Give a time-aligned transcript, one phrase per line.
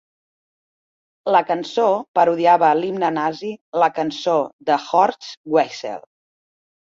[1.35, 1.85] La cançó
[2.19, 3.51] parodiava l'himne nazi,
[3.85, 4.35] la "Cançó
[4.71, 6.03] de Horst Wessel".